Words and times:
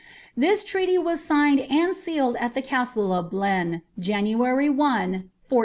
This 0.35 0.63
treaty 0.63 0.97
was 0.97 1.23
signed 1.23 1.59
and 1.69 1.95
sealed 1.95 2.35
at 2.37 2.55
the 2.55 2.61
castle 2.63 3.13
of 3.13 3.29
Blein, 3.29 3.83
January 3.99 4.67
1, 4.67 4.77
1400. 5.07 5.29